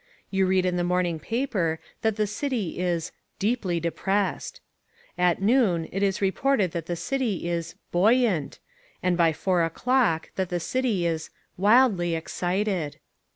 You 0.31 0.47
read 0.47 0.65
in 0.65 0.77
the 0.77 0.83
morning 0.83 1.19
paper 1.19 1.79
that 2.01 2.15
the 2.15 2.25
City 2.25 2.79
is 2.79 3.11
"deeply 3.37 3.79
depressed." 3.79 4.59
At 5.15 5.43
noon 5.43 5.87
it 5.91 6.01
is 6.01 6.23
reported 6.23 6.71
that 6.71 6.87
the 6.87 6.95
City 6.95 7.47
is 7.47 7.75
"buoyant" 7.91 8.57
and 9.03 9.15
by 9.15 9.31
four 9.31 9.61
o'clock 9.61 10.31
that 10.37 10.49
the 10.49 10.59
City 10.59 11.05
is 11.05 11.29
"wildly 11.55 12.15
excited." 12.15 12.97